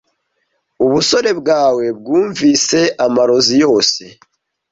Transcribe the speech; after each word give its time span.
'Ubusore 0.85 1.31
bwawe 1.39 1.85
bwumvise 1.99 2.79
amarozi 3.05 3.55
yose, 3.63 4.01